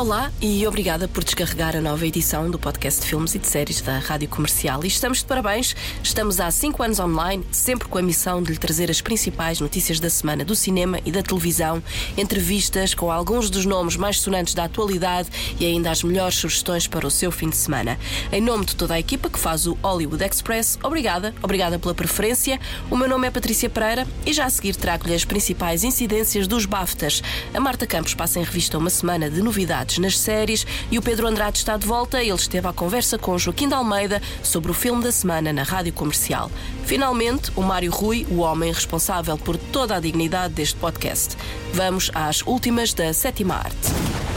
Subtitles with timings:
[0.00, 3.82] Olá e obrigada por descarregar a nova edição do podcast de filmes e de séries
[3.82, 4.82] da Rádio Comercial.
[4.82, 8.56] E estamos de parabéns, estamos há 5 anos online, sempre com a missão de lhe
[8.56, 11.82] trazer as principais notícias da semana do cinema e da televisão,
[12.16, 15.28] entrevistas com alguns dos nomes mais sonantes da atualidade
[15.60, 17.98] e ainda as melhores sugestões para o seu fim de semana.
[18.32, 22.58] Em nome de toda a equipa que faz o Hollywood Express, obrigada, obrigada pela preferência.
[22.90, 26.64] O meu nome é Patrícia Pereira e já a seguir trago-lhe as principais incidências dos
[26.64, 27.22] BAFTAs.
[27.52, 31.26] A Marta Campos passa em revista uma semana de novidades nas séries e o Pedro
[31.26, 32.22] Andrade está de volta.
[32.22, 35.92] Ele esteve à conversa com Joaquim de Almeida sobre o filme da semana na rádio
[35.92, 36.50] comercial.
[36.84, 41.36] Finalmente, o Mário Rui, o homem responsável por toda a dignidade deste podcast.
[41.72, 43.88] Vamos às últimas da sétima arte.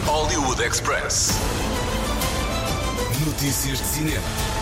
[0.06, 1.32] Hollywood Express.
[3.26, 4.53] Notícias de cinema.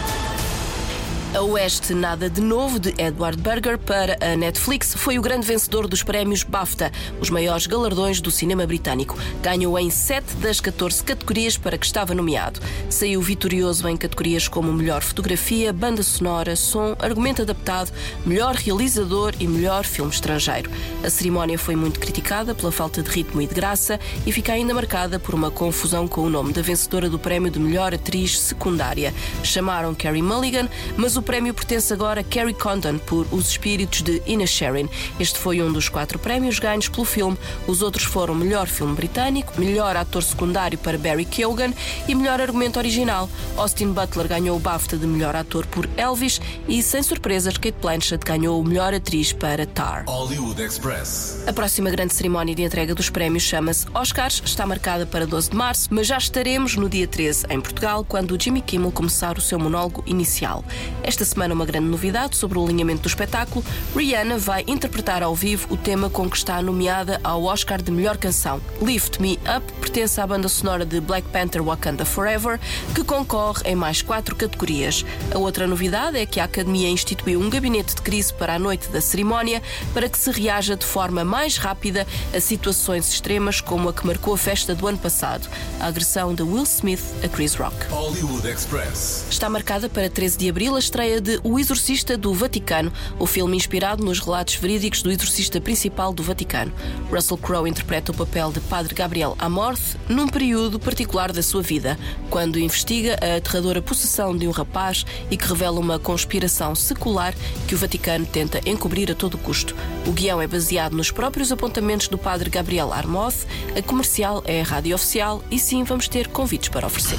[1.33, 5.87] A Oeste Nada de Novo, de Edward Berger, para a Netflix, foi o grande vencedor
[5.87, 9.17] dos prémios BAFTA, os maiores galardões do cinema britânico.
[9.41, 12.59] Ganhou em 7 das 14 categorias para que estava nomeado.
[12.89, 17.93] Saiu vitorioso em categorias como melhor fotografia, banda sonora, som, argumento adaptado,
[18.25, 20.69] melhor realizador e melhor filme estrangeiro.
[21.01, 24.73] A cerimónia foi muito criticada pela falta de ritmo e de graça e fica ainda
[24.73, 29.13] marcada por uma confusão com o nome da vencedora do prémio de melhor atriz secundária.
[29.45, 34.01] Chamaram Carrie Mulligan, mas o o prémio pertence agora a Carrie Condon por Os Espíritos
[34.01, 34.89] de Ina Sharon.
[35.19, 37.37] Este foi um dos quatro prémios ganhos pelo filme.
[37.67, 41.73] Os outros foram Melhor Filme Britânico, Melhor Ator Secundário para Barry Keoghan
[42.07, 43.29] e Melhor Argumento Original.
[43.55, 48.25] Austin Butler ganhou o BAFTA de Melhor Ator por Elvis e, sem surpresas, Kate Blanchett
[48.25, 50.05] ganhou o Melhor Atriz para Tar.
[50.07, 51.43] Hollywood Express.
[51.45, 55.55] A próxima grande cerimónia de entrega dos prémios chama-se Oscars, está marcada para 12 de
[55.55, 59.41] março, mas já estaremos no dia 13 em Portugal, quando o Jimmy Kimmel começar o
[59.41, 60.65] seu monólogo inicial.
[61.03, 63.63] Esta semana, uma grande novidade sobre o alinhamento do espetáculo:
[63.95, 68.17] Rihanna vai interpretar ao vivo o tema com que está nomeada ao Oscar de melhor
[68.17, 68.61] canção.
[68.81, 72.59] Lift Me Up pertence à banda sonora de Black Panther Wakanda Forever,
[72.95, 75.05] que concorre em mais quatro categorias.
[75.33, 78.89] A outra novidade é que a Academia instituiu um gabinete de crise para a noite
[78.89, 79.61] da cerimónia
[79.93, 84.33] para que se reaja de forma mais rápida a situações extremas como a que marcou
[84.33, 85.49] a festa do ano passado,
[85.79, 87.75] a agressão de Will Smith a Chris Rock.
[87.89, 89.25] Hollywood Express.
[89.29, 93.57] Está marcada para 13 de abril a estreia de O Exorcista do Vaticano, o filme
[93.57, 96.71] inspirado nos relatos verídicos do exorcista principal do Vaticano.
[97.11, 101.97] Russell Crowe interpreta o papel de Padre Gabriel Amorth num período particular da sua vida,
[102.29, 107.33] quando investiga a aterradora possessão de um rapaz e que revela uma conspiração secular
[107.67, 109.75] que o Vaticano tenta encobrir a todo custo.
[110.05, 114.63] O guião é baseado nos próprios apontamentos do Padre Gabriel Armoth, a comercial é a
[114.63, 117.17] rádio oficial e sim vamos ter convites para oferecer.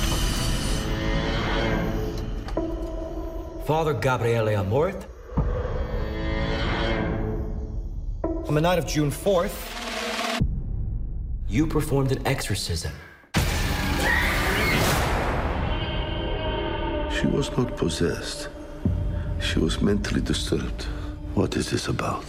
[3.64, 5.06] Father Gabriele Amorth.
[8.48, 10.42] On the night of June 4th,
[11.48, 12.90] you performed an exorcism.
[17.14, 18.48] She was not possessed.
[19.40, 20.82] She was mentally disturbed.
[21.34, 22.24] What is this about?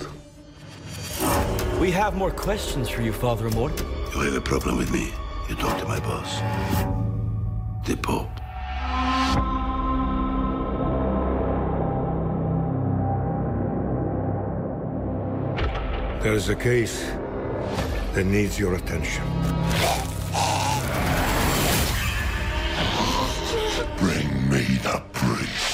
[1.79, 3.79] We have more questions for you, Father Amorth.
[4.13, 5.11] You have a problem with me.
[5.49, 6.37] You talk to my boss.
[7.87, 8.42] The Pope.
[16.23, 17.03] There is a case
[18.13, 19.25] that needs your attention.
[23.97, 25.72] Bring me the priest.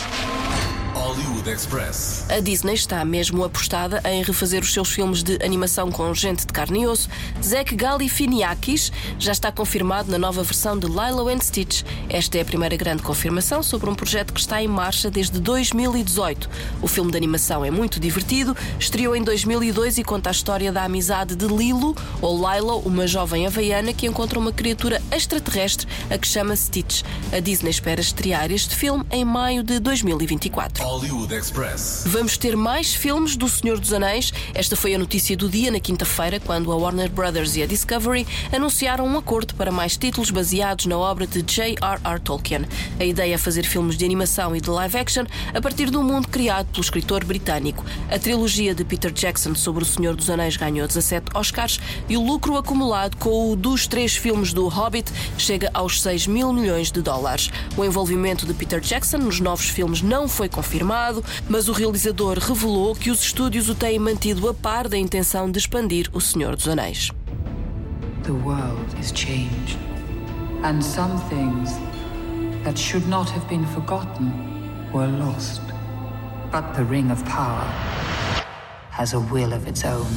[1.09, 2.23] Hollywood Express.
[2.29, 6.53] A Disney está mesmo apostada em refazer os seus filmes de animação com gente de
[6.53, 7.09] carne e osso.
[7.43, 11.81] Zach Galifianakis já está confirmado na nova versão de Lilo and Stitch.
[12.09, 16.47] Esta é a primeira grande confirmação sobre um projeto que está em marcha desde 2018.
[16.79, 20.83] O filme de animação é muito divertido, estreou em 2002 e conta a história da
[20.83, 26.27] amizade de Lilo, ou Lilo, uma jovem havaiana que encontra uma criatura extraterrestre a que
[26.27, 27.01] chama Stitch.
[27.33, 30.98] A Disney espera estrear este filme em maio de 2024.
[30.99, 32.03] Hollywood Express.
[32.07, 34.33] Vamos ter mais filmes do Senhor dos Anéis.
[34.53, 38.27] Esta foi a notícia do dia na quinta-feira, quando a Warner Brothers e a Discovery
[38.51, 42.19] anunciaram um acordo para mais títulos baseados na obra de J.R.R.
[42.19, 42.65] Tolkien.
[42.99, 45.23] A ideia é fazer filmes de animação e de live action
[45.53, 47.85] a partir do mundo criado pelo escritor britânico.
[48.11, 51.79] A trilogia de Peter Jackson sobre o Senhor dos Anéis ganhou 17 Oscars
[52.09, 56.51] e o lucro acumulado com o dos três filmes do Hobbit chega aos 6 mil
[56.51, 57.49] milhões de dólares.
[57.77, 60.88] O envolvimento de Peter Jackson nos novos filmes não foi confirmado,
[61.47, 65.59] mas o realizador revelou que os estúdios o têm mantido a par da intenção de
[65.59, 67.11] expandir O Senhor dos Anéis.
[68.23, 69.77] The world is changed,
[70.63, 71.71] and some things
[72.63, 74.31] that should not have been forgotten
[74.91, 75.61] were lost.
[76.51, 77.67] But the Ring of Power
[78.89, 80.09] has a will of its own.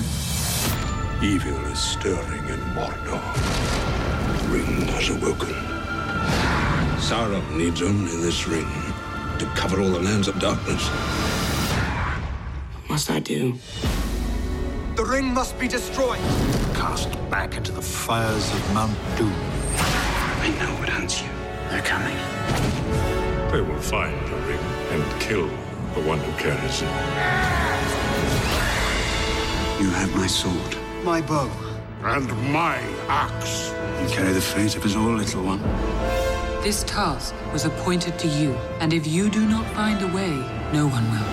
[1.23, 3.21] Evil is stirring in Mordor.
[4.27, 5.55] The ring has awoken.
[6.99, 8.82] Sauron needs only this ring
[9.43, 10.87] to cover all the lands of darkness.
[12.87, 13.55] What must I do?
[14.95, 16.21] The ring must be destroyed.
[16.75, 19.35] Cast back into the fires of Mount Doom.
[20.47, 21.29] I know what hunts you.
[21.71, 22.17] They're coming.
[23.51, 25.49] They will find the ring and kill
[25.95, 26.93] the one who carries it.
[29.83, 30.77] You have my sword.
[31.03, 31.51] My bow.
[32.05, 32.79] And my
[33.09, 33.73] axe.
[34.03, 36.12] You carry the fate of us all, little one.
[36.63, 40.31] This task was appointed to you, and if you do not find a way,
[40.73, 41.27] no one will.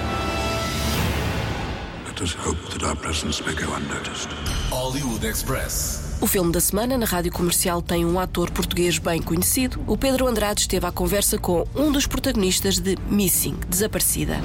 [2.07, 4.29] Let us hope that our presence may go unnoticed.
[4.71, 6.17] Hollywood Express.
[6.19, 9.79] O filme da semana na rádio comercial tem um ator português bem conhecido.
[9.85, 14.41] O Pedro Andrade esteve à conversa com um dos protagonistas de Missing, Desaparecida.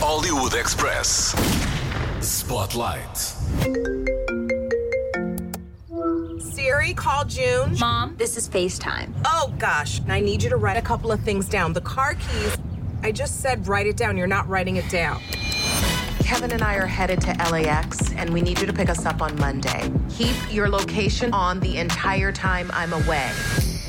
[0.00, 1.34] Hollywood Express.
[2.22, 4.03] Spotlight.
[6.94, 7.78] Siri, call June.
[7.78, 9.12] Mom, this is FaceTime.
[9.24, 11.72] Oh gosh, I need you to write a couple of things down.
[11.72, 12.56] The car keys.
[13.02, 14.16] I just said write it down.
[14.16, 15.20] You're not writing it down.
[16.20, 19.20] Kevin and I are headed to LAX, and we need you to pick us up
[19.20, 19.92] on Monday.
[20.08, 23.30] Keep your location on the entire time I'm away.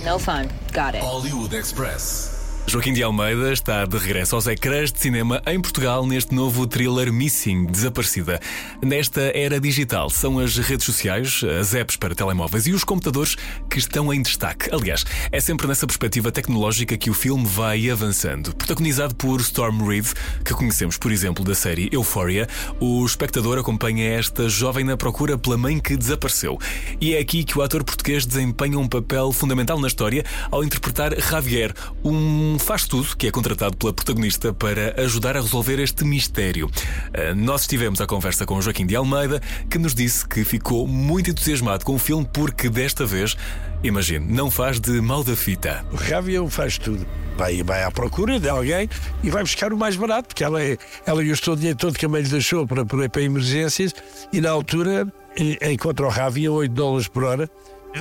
[0.03, 0.49] No fun.
[0.73, 1.01] Got it.
[1.01, 2.34] Hollywood Express.
[2.67, 7.13] Joaquim de Almeida está de regresso aos ecrãs de cinema em Portugal neste novo thriller
[7.13, 8.39] Missing, Desaparecida.
[8.81, 13.35] Nesta era digital, são as redes sociais, as apps para telemóveis e os computadores
[13.69, 14.73] que estão em destaque.
[14.73, 18.53] Aliás, é sempre nessa perspectiva tecnológica que o filme vai avançando.
[18.55, 20.07] Protagonizado por Storm Reed,
[20.43, 22.47] que conhecemos, por exemplo, da série Euphoria,
[22.79, 26.57] o espectador acompanha esta jovem na procura pela mãe que desapareceu.
[26.99, 31.15] E é aqui que o ator português desempenha um papel fundamental na história ao interpretar
[31.21, 31.71] Javier,
[32.03, 36.69] um faz tudo que é contratado pela protagonista para ajudar a resolver este mistério.
[37.13, 41.29] Ah, Nós estivemos à conversa com Joaquim de Almeida, que nos disse que ficou muito
[41.29, 43.35] entusiasmado com o filme porque desta vez,
[43.83, 45.85] imagine, não faz de mal da fita.
[45.91, 47.05] O Javier faz tudo.
[47.37, 48.89] Vai, vai à procura de alguém
[49.23, 52.05] e vai buscar o mais barato, porque ela, é, ela gastou o dinheiro todo que
[52.05, 53.93] a mãe lhe deixou para, para, para emergências
[54.31, 57.49] e na altura eh, encontra o Javier 8 dólares por hora,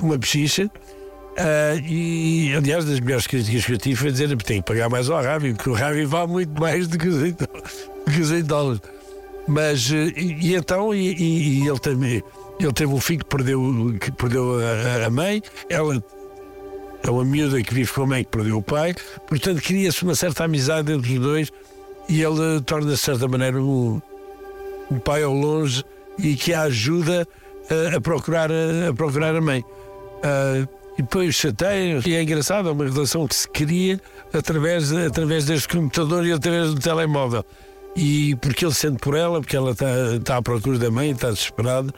[0.00, 0.70] uma pechincha.
[1.36, 4.88] Ah, e aliás, das melhores críticas que eu tive foi dizer que tem que pagar
[4.88, 7.48] mais ao Ravi, porque o Ravi vale muito mais do que os 8, do
[8.12, 8.81] que os 8 dólares.
[9.48, 12.22] Mas, eh, e, e então, e, e- ele também,
[12.58, 13.60] ele teve um filho que perdeu,
[14.00, 16.02] que perdeu a, a mãe, ela
[17.02, 18.94] é uma miúda que vive com a mãe que perdeu o pai,
[19.28, 21.52] portanto cria-se uma certa amizade entre os dois
[22.08, 24.00] e ele torna-se, de certa maneira, um,
[24.90, 25.84] um pai ao longe
[26.19, 27.26] e que a ajuda
[27.92, 29.62] a, a procurar, a, a procurar a mãe.
[30.22, 30.66] Ah,
[30.99, 34.00] e depois chateia, e é engraçado, é uma relação que se cria
[34.32, 37.44] através, através deste computador e através do telemóvel.
[37.96, 39.87] E porque ele sente por ela, porque ela está,
[40.17, 41.93] está à procura da mãe, está desesperada.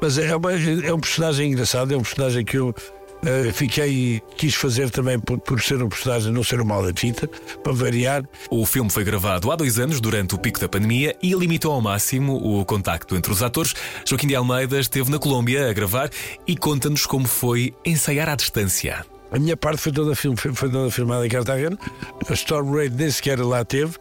[0.00, 2.74] Mas é, uma- é um personagem engraçado, é um personagem que eu
[3.24, 6.92] eh, fiquei, quis fazer também por, por ser um personagem, não ser um mal da
[6.94, 7.28] fita,
[7.62, 8.24] para variar.
[8.50, 11.80] O filme foi gravado há dois anos, durante o pico da pandemia, e limitou ao
[11.80, 13.74] máximo o contacto entre os atores.
[14.06, 16.10] Joaquim de Almeida esteve na Colômbia a gravar
[16.46, 19.04] e conta-nos como foi ensaiar à distância.
[19.30, 21.78] A minha parte foi toda, film, foi foi toda filmada em Cartagena.
[22.28, 23.96] A Storm Raid nem sequer lá teve.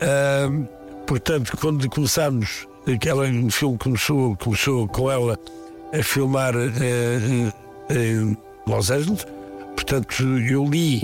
[0.00, 0.64] Ahm,
[1.06, 5.38] portanto, quando começámos, aquela, o filme começou, começou com ela
[5.92, 6.54] a filmar
[7.90, 8.36] em
[8.68, 9.26] Los Angeles.
[9.74, 11.02] Portanto, eu li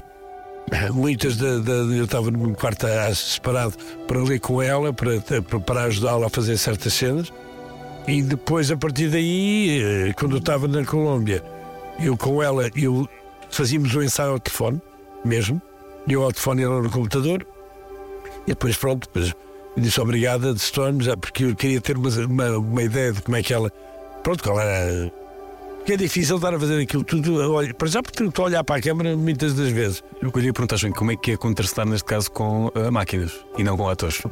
[0.93, 3.75] muitas da, da- eu estava no meu quarto separado
[4.07, 5.21] para ler com ela, para,
[5.65, 7.33] para, ajudá-la a fazer certas cenas.
[8.07, 11.43] E depois, a partir daí, eh, quando eu estava na Colômbia,
[11.99, 13.09] eu com ela, eu
[13.51, 14.81] fazíamos o ensaio ao telefone,
[15.25, 15.61] mesmo.
[16.07, 17.47] Eu ao telefone e ela no computador.
[18.47, 19.33] E depois, pronto, depois
[19.77, 23.37] disse obrigada de Storm, já porque eu queria ter uma, uma, uma ideia de como
[23.37, 23.71] é que ela.
[24.23, 25.11] Pronto, qual era.
[25.85, 27.53] Porque é difícil estar a fazer aquilo tudo.
[27.53, 30.03] Olha, para já porque estou a olhar para a câmara muitas das vezes.
[30.23, 33.63] Eu queria perguntar, Joaquim, como é que é contrastar neste caso com ah, máquinas e
[33.63, 34.23] não com atores?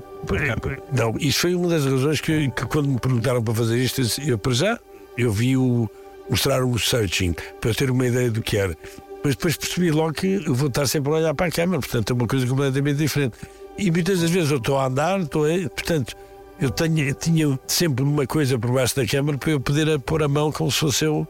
[0.90, 4.38] Não, isso foi uma das razões que, que quando me perguntaram para fazer isto, eu,
[4.38, 4.80] para já
[5.18, 5.90] eu vi o
[6.30, 8.74] mostrar o searching para ter uma ideia do que era.
[9.22, 12.10] Mas depois percebi logo que eu vou estar sempre a olhar para a câmara, portanto
[12.12, 13.36] é uma coisa completamente diferente.
[13.76, 16.16] E muitas das vezes eu estou a andar, estou a, portanto,
[16.58, 20.22] eu, tenho, eu tinha sempre uma coisa por baixo da câmara para eu poder pôr
[20.22, 21.28] a mão como se fosse eu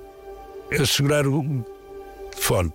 [0.80, 1.64] a segurar o
[2.30, 2.72] telefone.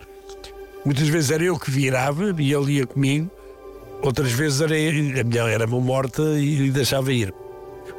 [0.85, 3.29] Muitas vezes era eu que virava e ele ia comigo,
[4.01, 7.33] outras vezes era, a minha era mão morta e deixava ir.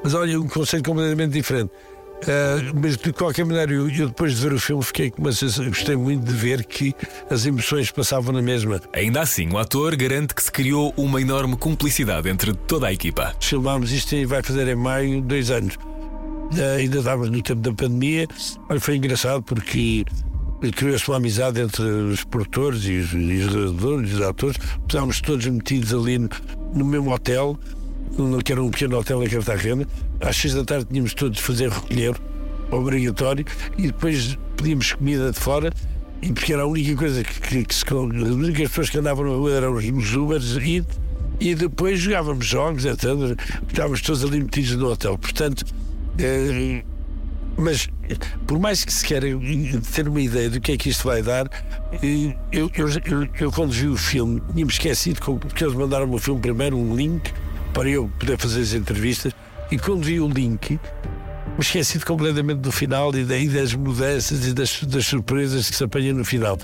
[0.03, 1.71] Mas olha, um conceito completamente diferente.
[2.23, 5.31] Uh, mas de qualquer maneira, eu, eu, depois de ver o filme fiquei com uma
[5.31, 6.93] sensação, gostei muito de ver que
[7.31, 8.81] as emoções passavam na mesma.
[8.93, 13.35] Ainda assim, o ator garante que se criou uma enorme cumplicidade entre toda a equipa.
[13.41, 15.79] Filmámos isto e vai fazer em maio dois anos.
[16.53, 18.27] Uh, ainda estávamos no tempo da pandemia.
[18.69, 20.05] Olha, foi engraçado porque
[20.75, 24.57] criou-se uma amizade entre os produtores e os, e os os atores.
[24.87, 26.29] Estávamos todos metidos ali no,
[26.75, 27.59] no mesmo hotel,
[28.17, 29.87] no, que era um pequeno hotel em Cartagena.
[30.21, 32.17] Às seis da tarde tínhamos todos de fazer recolher,
[32.71, 33.45] obrigatório,
[33.77, 35.73] e depois pedíamos comida de fora.
[36.21, 39.25] E porque era a única coisa que, que, que se, as únicas pessoas que andavam
[39.25, 40.85] na rua eram os Ubers e,
[41.39, 43.05] e depois jogávamos jogos, etc.
[43.69, 45.17] Estávamos todos ali metidos no hotel.
[45.17, 45.65] Portanto,
[46.19, 46.83] eh,
[47.57, 47.89] mas
[48.47, 49.27] por mais que se queira
[49.93, 51.51] ter uma ideia do que é que isto vai dar,
[52.03, 56.41] eu, eu, eu, eu quando vi o filme tinha-me esquecido, porque eles mandaram-me o filme
[56.41, 57.33] primeiro, um link
[57.75, 59.33] para eu poder fazer as entrevistas,
[59.71, 60.71] e quando vi o link,
[61.59, 65.83] me esqueci completamente do final e daí das mudanças e das, das surpresas que se
[65.83, 66.57] apanham no final.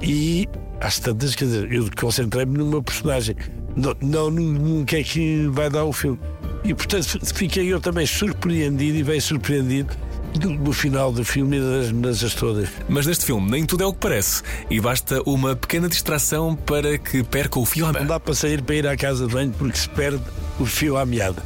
[0.00, 0.48] E
[0.80, 3.36] às tantas, quer dizer, eu concentrei-me numa personagem,
[3.76, 6.18] não, não no, no que é que vai dar o filme.
[6.64, 9.96] E portanto fiquei eu também surpreendido e bem surpreendido
[10.40, 12.68] no final do filme e das mudanças todas.
[12.88, 16.96] Mas neste filme nem tudo é o que parece e basta uma pequena distração para
[16.98, 18.04] que perca o fio à meada.
[18.04, 20.22] Não dá para sair para ir à casa de banho porque se perde
[20.58, 21.42] o fio à meada.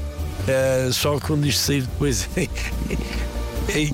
[0.47, 2.47] Uh, só quando isto sair depois é,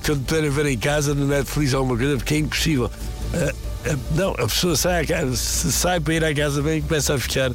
[0.04, 2.90] quando puder ver em casa no Netflix alguma coisa porque é impossível.
[3.32, 7.14] Uh, uh, não, a pessoa sai, casa, sai para ir à casa bem e começa
[7.14, 7.52] a ficar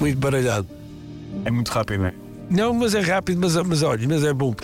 [0.00, 0.66] muito baralhado.
[1.44, 2.14] É muito rápido, não é?
[2.50, 4.54] Não, mas é rápido, mas, mas olha, mas é bom.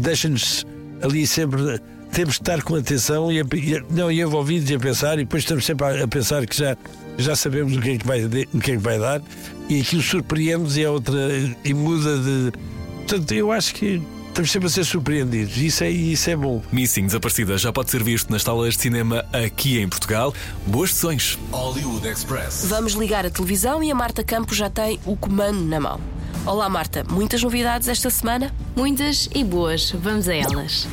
[0.00, 0.66] Deixa-nos
[1.02, 1.80] ali sempre
[2.12, 5.42] temos de estar com atenção e, e não e envolvidos e a pensar e depois
[5.42, 6.76] estamos sempre a, a, pensar que já
[7.18, 9.20] já sabemos o que é que vai o que é que vai dar
[9.68, 11.18] e aquilo surpreende-nos e é outra
[11.64, 12.52] e muda de
[12.98, 14.00] portanto eu acho que
[14.34, 15.56] Estamos sempre a ser surpreendidos.
[15.58, 16.60] Isso é, isso é bom.
[16.72, 20.34] Missing Desaparecida já pode ser visto nas salas de cinema aqui em Portugal.
[20.66, 21.38] Boas sessões.
[21.52, 22.66] Hollywood Express.
[22.66, 26.00] Vamos ligar a televisão e a Marta Campos já tem o comando na mão.
[26.44, 27.04] Olá, Marta.
[27.08, 28.52] Muitas novidades esta semana?
[28.74, 29.92] Muitas e boas.
[29.92, 30.88] Vamos a elas.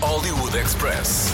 [0.00, 1.32] Hollywood Express.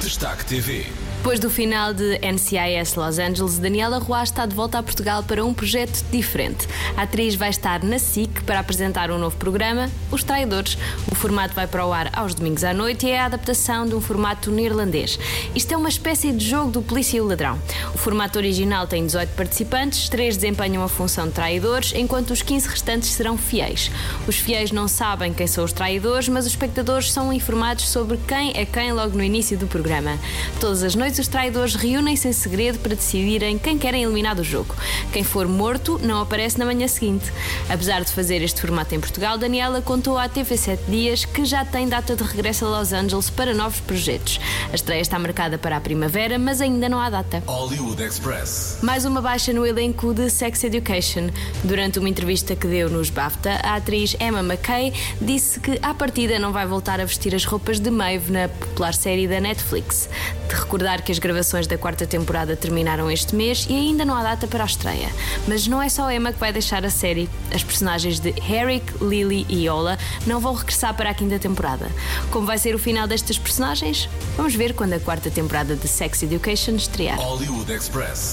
[0.00, 1.01] Destaque TV.
[1.22, 5.44] Depois do final de NCIS Los Angeles, Daniela Roy está de volta a Portugal para
[5.44, 6.66] um projeto diferente.
[6.96, 10.76] A atriz vai estar na SIC para apresentar um novo programa, Os Traidores.
[11.08, 13.94] O formato vai para o ar aos domingos à noite e é a adaptação de
[13.94, 15.16] um formato neerlandês.
[15.54, 17.56] Isto é uma espécie de jogo do polícia e o ladrão.
[17.94, 22.68] O formato original tem 18 participantes, 3 desempenham a função de traidores, enquanto os 15
[22.68, 23.92] restantes serão fiéis.
[24.26, 28.50] Os fiéis não sabem quem são os traidores, mas os espectadores são informados sobre quem
[28.56, 30.18] é quem logo no início do programa.
[30.58, 34.74] Todas as noites os traidores reúnem-se em segredo para decidirem quem querem eliminar do jogo.
[35.12, 37.32] Quem for morto não aparece na manhã seguinte.
[37.68, 41.64] Apesar de fazer este formato em Portugal, Daniela contou à TV 7 Dias que já
[41.64, 44.40] tem data de regresso a Los Angeles para novos projetos.
[44.70, 47.42] A estreia está marcada para a primavera, mas ainda não há data.
[47.46, 48.78] Hollywood Express.
[48.82, 51.30] Mais uma baixa no elenco de Sex Education.
[51.64, 56.38] Durante uma entrevista que deu nos BAFTA, a atriz Emma McKay disse que à partida
[56.38, 60.08] não vai voltar a vestir as roupas de Maeve na popular série da Netflix.
[60.48, 64.22] De recordar que as gravações da quarta temporada terminaram este mês e ainda não há
[64.22, 65.08] data para a estreia.
[65.48, 67.28] Mas não é só Emma que vai deixar a série.
[67.52, 71.90] As personagens de Eric, Lily e Ola não vão regressar para a quinta temporada.
[72.30, 74.08] Como vai ser o final destas personagens?
[74.36, 77.18] Vamos ver quando a quarta temporada de Sex Education estrear.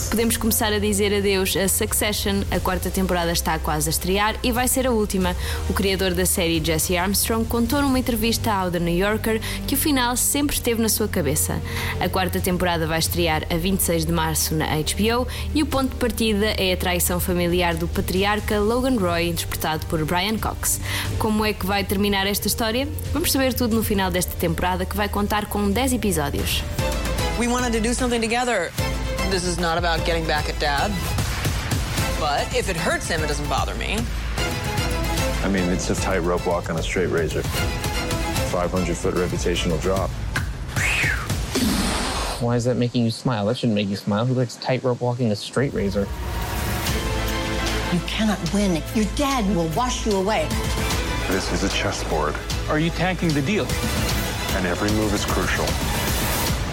[0.10, 2.44] Podemos começar a dizer adeus a Succession.
[2.52, 5.36] A quarta temporada está quase a estrear e vai ser a última.
[5.70, 9.78] O criador da série, Jesse Armstrong, contou numa entrevista ao The New Yorker que o
[9.78, 11.60] final sempre esteve na sua cabeça.
[12.00, 15.26] A quarta temporada temporada vai estrear a 26 de março na HBO
[15.56, 20.04] e o ponto de partida é a traição familiar do patriarca Logan Roy, interpretado por
[20.04, 20.82] Brian Cox.
[21.18, 22.86] Como é que vai terminar esta história?
[23.14, 26.62] Vamos saber tudo no final desta temporada que vai contar com 10 episódios.
[27.40, 28.74] We wanted to do something together.
[29.32, 30.92] This is not about getting back at dad.
[32.20, 34.00] But if it hurts him, it doesn't bother me.
[35.46, 37.42] I mean, it's a tightrope walk on a straight razor.
[38.52, 40.10] 500 foot reputational drop.
[42.42, 43.46] Why is that making you smile?
[43.48, 44.26] That shouldn't make you smile.
[44.26, 46.08] Who likes tightrope walking a straight razor?
[47.92, 48.82] You cannot win.
[48.96, 50.48] Your dad will wash you away.
[51.28, 52.36] This is a chessboard.
[52.70, 53.66] Are you tanking the deal?
[54.56, 55.66] And every move is crucial.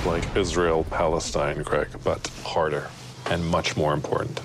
[0.08, 2.88] Like Israel, Palestine, Greg, but harder
[3.28, 4.40] and much more important.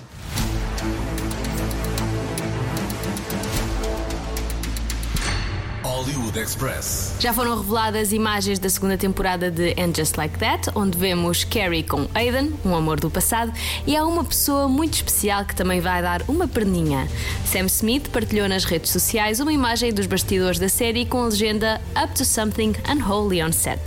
[6.01, 7.13] Hollywood Express.
[7.20, 11.84] Já foram reveladas imagens da segunda temporada de And Just Like That, onde vemos Carrie
[11.84, 13.53] com Aiden, um amor do passado,
[13.86, 17.08] e há uma pessoa muito especial que também vai dar uma perninha.
[17.46, 21.79] Sam Smith partilhou nas redes sociais uma imagem dos bastidores da série com a legenda
[22.03, 23.79] Up to Something Unholy on Set.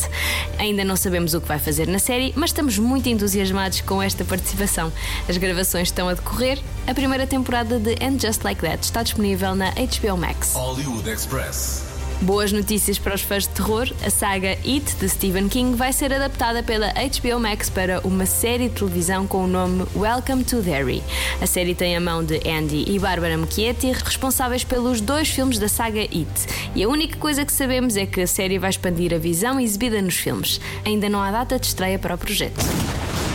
[0.60, 4.24] Ainda não sabemos o que vai fazer na série, mas estamos muito entusiasmados com esta
[4.24, 4.92] participação.
[5.28, 6.60] As gravações estão a decorrer.
[6.86, 10.52] A primeira temporada de And Just Like That está disponível na HBO Max.
[10.54, 11.93] Hollywood Express.
[12.24, 13.86] Boas notícias para os fãs de terror.
[14.02, 18.70] A saga It de Stephen King vai ser adaptada pela HBO Max para uma série
[18.70, 21.02] de televisão com o nome Welcome to Derry.
[21.42, 25.68] A série tem a mão de Andy e Barbara Muschietti, responsáveis pelos dois filmes da
[25.68, 26.26] saga It.
[26.74, 30.00] E a única coisa que sabemos é que a série vai expandir a visão exibida
[30.00, 30.62] nos filmes.
[30.82, 32.64] Ainda não há data de estreia para o projeto.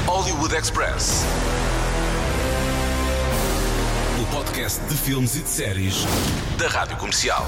[0.08, 1.26] Hollywood Express.
[4.20, 6.06] O podcast de filmes e de séries
[6.58, 7.46] da Rádio Comercial.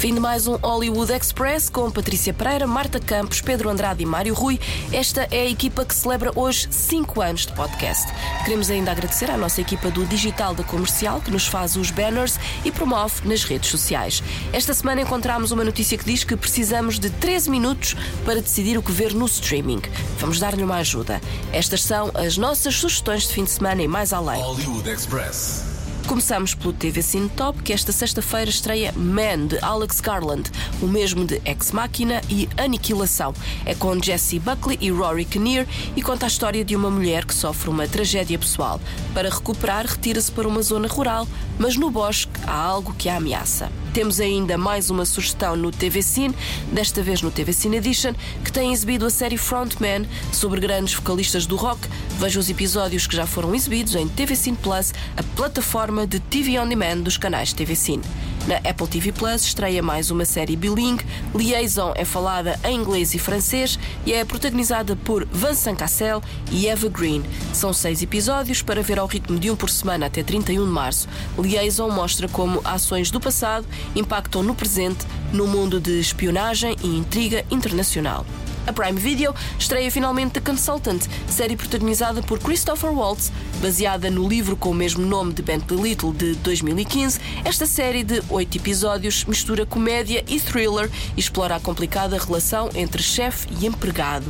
[0.00, 4.32] Fim de mais um Hollywood Express com Patrícia Pereira, Marta Campos, Pedro Andrade e Mário
[4.32, 4.58] Rui.
[4.90, 8.10] Esta é a equipa que celebra hoje 5 anos de podcast.
[8.42, 12.40] Queremos ainda agradecer à nossa equipa do Digital da Comercial que nos faz os banners
[12.64, 14.22] e promove nas redes sociais.
[14.54, 18.82] Esta semana encontramos uma notícia que diz que precisamos de 13 minutos para decidir o
[18.82, 19.82] que ver no streaming.
[20.18, 21.20] Vamos dar-lhe uma ajuda.
[21.52, 24.40] Estas são as nossas sugestões de fim de semana e mais além.
[24.40, 25.69] Hollywood Express.
[26.10, 30.50] Começamos pelo TV Cine Top, que esta sexta-feira estreia Man, de Alex Garland,
[30.82, 33.32] o mesmo de Ex Machina e Aniquilação.
[33.64, 37.32] É com Jesse Buckley e Rory Kinnear e conta a história de uma mulher que
[37.32, 38.80] sofre uma tragédia pessoal.
[39.14, 43.70] Para recuperar, retira-se para uma zona rural, mas no bosque há algo que a ameaça.
[43.92, 46.34] Temos ainda mais uma sugestão no TV Cine,
[46.70, 51.44] desta vez no TV Cine Edition, que tem exibido a série Frontman sobre grandes vocalistas
[51.44, 51.80] do rock.
[52.18, 56.56] Veja os episódios que já foram exibidos em TV Cine Plus, a plataforma de TV
[56.60, 58.04] On Demand dos canais TV Cine.
[58.50, 61.06] Na Apple TV Plus estreia mais uma série bilingue.
[61.32, 66.88] Liaison é falada em inglês e francês e é protagonizada por Vincent Cassel e Eva
[66.88, 67.22] Green.
[67.52, 71.08] São seis episódios para ver ao ritmo de um por semana até 31 de março.
[71.38, 73.64] Liaison mostra como ações do passado
[73.94, 78.26] impactam no presente no mundo de espionagem e intriga internacional.
[78.66, 84.56] A Prime Video estreia finalmente The Consultant, série protagonizada por Christopher Waltz, baseada no livro
[84.56, 87.18] com o mesmo nome de Bentley Little de 2015.
[87.44, 93.02] Esta série de oito episódios mistura comédia e thriller e explora a complicada relação entre
[93.02, 94.26] chefe e empregado.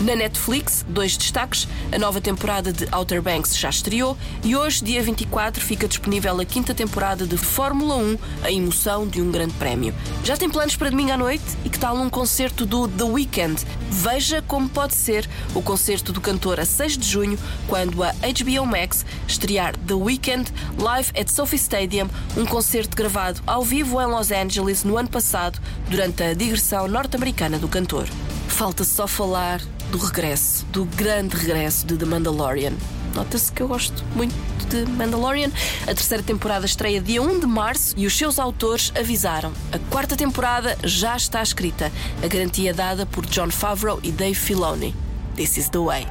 [0.00, 5.02] Na Netflix, dois destaques: a nova temporada de Outer Banks já estreou e hoje, dia
[5.02, 9.94] 24, fica disponível a quinta temporada de Fórmula 1, a emoção de um grande prémio.
[10.22, 11.44] Já tem planos para domingo à noite?
[11.64, 13.65] E que tal um concerto do The Weeknd?
[13.90, 18.66] Veja como pode ser o concerto do cantor a 6 de junho, quando a HBO
[18.66, 24.30] Max estrear The Weeknd Live at Sophie Stadium, um concerto gravado ao vivo em Los
[24.30, 28.06] Angeles no ano passado, durante a digressão norte-americana do cantor.
[28.48, 32.72] Falta só falar do regresso, do grande regresso de The Mandalorian.
[33.14, 34.34] Nota-se que eu gosto muito
[34.66, 35.50] de Mandalorian.
[35.82, 39.52] A terceira temporada estreia dia 1 de março e os seus autores avisaram.
[39.72, 41.92] A quarta temporada já está escrita.
[42.22, 44.94] A garantia dada por John Favreau e Dave Filoni.
[45.34, 46.06] This is the way.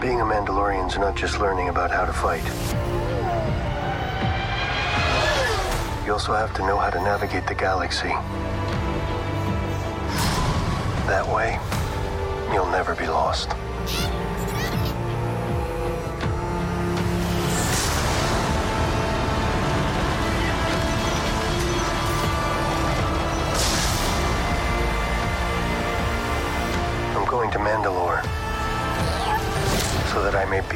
[0.00, 2.44] Being a Mandalorian is not just learning about how to fight.
[6.06, 8.14] You also have to know how to navigate the galaxy.
[11.06, 11.58] That way,
[12.52, 13.54] you'll never be lost.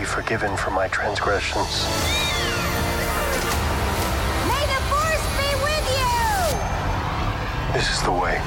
[0.02, 1.86] Be forgiven for my transgressions.
[4.50, 6.18] May the Force be with you!
[7.72, 8.40] This is the way.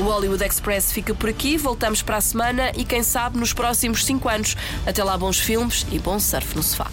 [0.00, 4.04] O Hollywood Express fica por aqui, voltamos para a semana e quem sabe nos próximos
[4.04, 4.56] 5 anos.
[4.86, 6.90] Até lá, bons filmes e bom surf no sofá.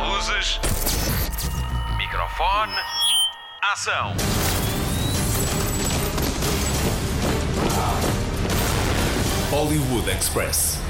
[0.00, 0.60] Luzes.
[1.98, 2.72] Microfone.
[3.72, 4.14] Ação.
[9.58, 10.87] Hollywood Express.